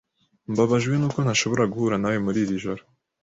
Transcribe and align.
Mbabajwe 0.51 0.93
nuko 0.97 1.19
ntashobora 1.21 1.69
guhura 1.73 1.95
nawe 2.01 2.17
muri 2.25 2.37
iri 2.43 2.61
joro. 2.63 2.81